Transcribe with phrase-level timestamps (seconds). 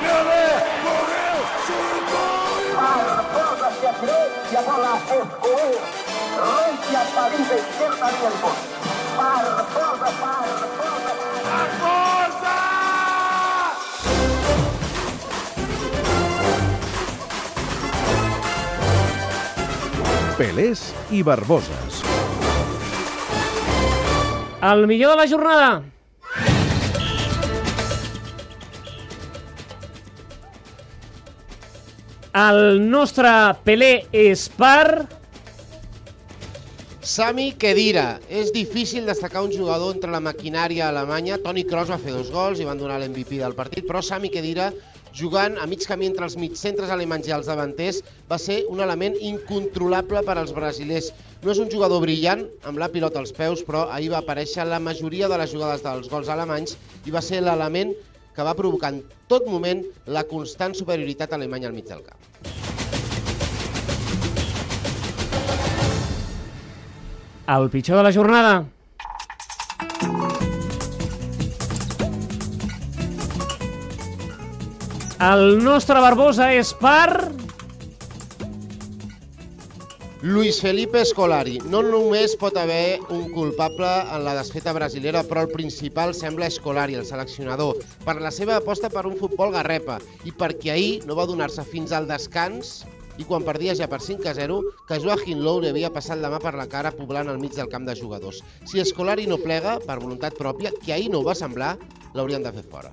[0.00, 0.46] Pelé,
[0.82, 2.50] correu, chutou!
[2.76, 5.72] Barbosa se atirou e a bola escoou.
[6.40, 8.56] Rente a salida esquerda gol.
[9.16, 11.12] Barbosa, Barbosa.
[11.44, 12.56] Barbosa!
[20.38, 22.02] Pelés i Barboses.
[24.62, 25.82] El millor de la jornada.
[32.30, 33.30] El nostre
[33.66, 35.02] Pelé és per...
[37.02, 38.20] Sami Khedira.
[38.30, 41.40] És difícil destacar un jugador entre la maquinària alemanya.
[41.42, 44.68] Toni Kroos va fer dos gols i van donar l'MVP del partit, però Sami Khedira,
[45.10, 47.98] jugant a mig camí entre els mitjcentres alemanys i els davanters,
[48.30, 51.10] va ser un element incontrolable per als brasilers.
[51.42, 54.78] No és un jugador brillant, amb la pilota als peus, però ahir va aparèixer la
[54.78, 56.78] majoria de les jugades dels gols alemanys
[57.10, 57.90] i va ser l'element
[58.40, 59.82] que va provocar en tot moment
[60.16, 62.16] la constant superioritat alemanya al mig del camp.
[67.50, 68.54] El pitjor de la jornada.
[75.20, 77.39] El nostre Barbosa és per...
[80.22, 81.54] Luis Felipe Scolari.
[81.72, 86.98] No només pot haver un culpable en la desfeta brasilera, però el principal sembla Scolari,
[87.00, 89.96] el seleccionador, per la seva aposta per un futbol garrepa
[90.28, 92.82] i perquè ahir no va donar-se fins al descans
[93.16, 96.28] i quan perdia ja per 5 a 0, que Joachim Low li havia passat la
[96.34, 98.42] mà per la cara poblant al mig del camp de jugadors.
[98.68, 101.78] Si Scolari no plega, per voluntat pròpia, que ahir no ho va semblar,
[102.12, 102.92] l'haurien de fer fora.